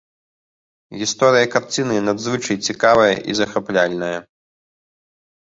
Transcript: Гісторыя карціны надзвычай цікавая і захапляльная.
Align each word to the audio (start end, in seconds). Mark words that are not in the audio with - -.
Гісторыя 1.01 1.49
карціны 1.55 1.95
надзвычай 2.07 2.57
цікавая 2.67 3.11
і 3.33 3.37
захапляльная. 3.43 4.13